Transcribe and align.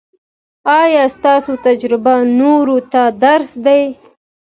ایا 0.81 1.03
ستاسو 1.15 1.51
تجربه 1.65 2.15
نورو 2.39 2.77
ته 2.91 3.01
درس 3.23 3.49
دی؟ 3.65 3.81